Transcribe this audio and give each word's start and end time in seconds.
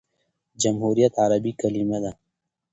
جمهوریت 0.61 1.13
عربي 1.23 1.51
کلیمه 1.61 1.99
ده. 2.03 2.11